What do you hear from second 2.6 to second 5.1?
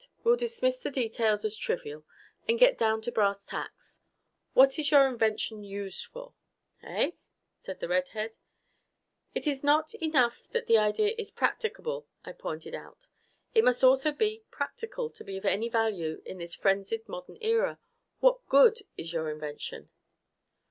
down to brass tacks. What is your